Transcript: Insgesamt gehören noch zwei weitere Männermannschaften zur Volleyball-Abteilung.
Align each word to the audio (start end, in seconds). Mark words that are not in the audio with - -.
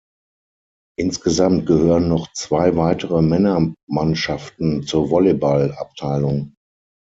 Insgesamt 0.97 1.67
gehören 1.67 2.07
noch 2.09 2.33
zwei 2.33 2.75
weitere 2.75 3.21
Männermannschaften 3.21 4.81
zur 4.81 5.11
Volleyball-Abteilung. 5.11 6.55